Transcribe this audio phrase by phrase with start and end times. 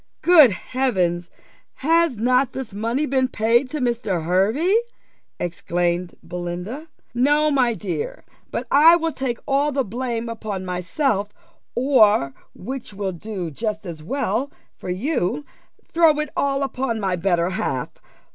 [0.23, 1.29] "Good Heavens!
[1.75, 4.23] Has not this money been paid to Mr.
[4.23, 4.75] Hervey?"
[5.39, 6.87] exclaimed Belinda.
[7.13, 11.29] "No, my dear; but I will take all the blame upon myself,
[11.75, 15.45] or, which will do just as well for you,
[15.93, 17.89] throw it all upon my better half.